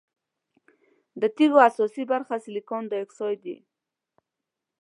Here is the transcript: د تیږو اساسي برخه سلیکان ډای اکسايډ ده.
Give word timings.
د 1.21 1.23
تیږو 1.35 1.59
اساسي 1.69 2.03
برخه 2.11 2.35
سلیکان 2.45 2.83
ډای 2.89 3.01
اکسايډ 3.03 3.39
ده. 3.45 3.57